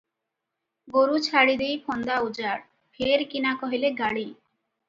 [0.95, 2.67] ଗୋରୁ ଛାଡ଼ିଦେଇ ଫନ୍ଦା ଉଜାଡ଼,
[2.97, 4.29] ଫେର କିନା- କହିଲେ ଗାଳି?